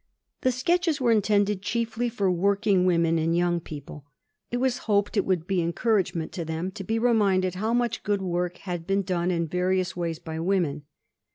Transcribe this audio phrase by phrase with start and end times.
[0.41, 4.03] The sketches were intended chiefly for working women and young people;
[4.49, 8.01] it was hoped it would be an encouragement to them to be reminded how much
[8.01, 10.85] good work had been done in various ways by women.